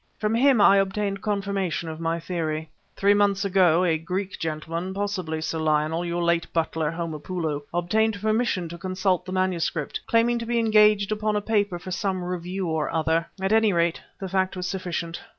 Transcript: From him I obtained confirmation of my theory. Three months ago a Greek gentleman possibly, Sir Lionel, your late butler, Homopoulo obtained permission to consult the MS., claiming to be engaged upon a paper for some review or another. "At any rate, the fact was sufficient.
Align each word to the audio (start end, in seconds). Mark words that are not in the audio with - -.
From 0.17 0.33
him 0.33 0.59
I 0.59 0.77
obtained 0.77 1.21
confirmation 1.21 1.87
of 1.87 1.99
my 1.99 2.19
theory. 2.19 2.71
Three 2.95 3.13
months 3.13 3.45
ago 3.45 3.85
a 3.85 3.99
Greek 3.99 4.39
gentleman 4.39 4.95
possibly, 4.95 5.41
Sir 5.41 5.59
Lionel, 5.59 6.03
your 6.03 6.23
late 6.23 6.51
butler, 6.53 6.89
Homopoulo 6.89 7.61
obtained 7.71 8.19
permission 8.19 8.67
to 8.69 8.79
consult 8.79 9.25
the 9.25 9.31
MS., 9.31 9.69
claiming 10.07 10.39
to 10.39 10.45
be 10.47 10.57
engaged 10.57 11.11
upon 11.11 11.35
a 11.35 11.39
paper 11.41 11.77
for 11.77 11.91
some 11.91 12.23
review 12.23 12.65
or 12.65 12.87
another. 12.87 13.27
"At 13.39 13.53
any 13.53 13.73
rate, 13.73 14.01
the 14.19 14.27
fact 14.27 14.57
was 14.57 14.65
sufficient. 14.67 15.21